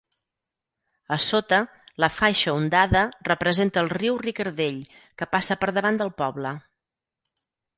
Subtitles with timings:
[1.15, 1.59] A sota,
[2.03, 4.83] la faixa ondada representa el riu Ricardell,
[5.21, 6.57] que passa per davant del poble.